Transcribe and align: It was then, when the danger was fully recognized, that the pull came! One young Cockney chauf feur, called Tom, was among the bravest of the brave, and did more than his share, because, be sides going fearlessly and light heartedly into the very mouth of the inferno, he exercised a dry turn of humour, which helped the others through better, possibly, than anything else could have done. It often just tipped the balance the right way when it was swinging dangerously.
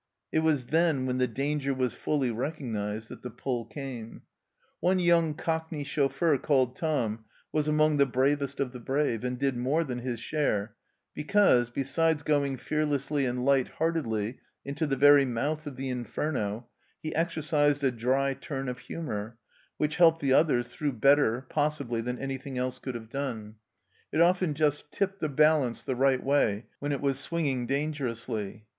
It 0.31 0.39
was 0.39 0.65
then, 0.65 1.05
when 1.05 1.19
the 1.19 1.27
danger 1.27 1.75
was 1.75 1.93
fully 1.93 2.31
recognized, 2.31 3.07
that 3.09 3.21
the 3.21 3.29
pull 3.29 3.65
came! 3.65 4.23
One 4.79 4.97
young 4.97 5.35
Cockney 5.35 5.83
chauf 5.83 6.13
feur, 6.17 6.39
called 6.41 6.75
Tom, 6.75 7.25
was 7.51 7.67
among 7.67 7.97
the 7.97 8.07
bravest 8.07 8.59
of 8.59 8.71
the 8.71 8.79
brave, 8.79 9.23
and 9.23 9.37
did 9.37 9.55
more 9.55 9.83
than 9.83 9.99
his 9.99 10.19
share, 10.19 10.73
because, 11.13 11.69
be 11.69 11.83
sides 11.83 12.23
going 12.23 12.57
fearlessly 12.57 13.27
and 13.27 13.45
light 13.45 13.67
heartedly 13.67 14.39
into 14.65 14.87
the 14.87 14.95
very 14.97 15.23
mouth 15.23 15.67
of 15.67 15.75
the 15.75 15.89
inferno, 15.89 16.67
he 17.03 17.13
exercised 17.13 17.83
a 17.83 17.91
dry 17.91 18.33
turn 18.33 18.69
of 18.69 18.79
humour, 18.79 19.37
which 19.77 19.97
helped 19.97 20.19
the 20.19 20.33
others 20.33 20.69
through 20.73 20.93
better, 20.93 21.45
possibly, 21.47 22.01
than 22.01 22.17
anything 22.17 22.57
else 22.57 22.79
could 22.79 22.95
have 22.95 23.09
done. 23.11 23.57
It 24.11 24.19
often 24.19 24.55
just 24.55 24.91
tipped 24.91 25.19
the 25.19 25.29
balance 25.29 25.83
the 25.83 25.95
right 25.95 26.23
way 26.23 26.65
when 26.79 26.91
it 26.91 27.01
was 27.01 27.19
swinging 27.19 27.67
dangerously. 27.67 28.65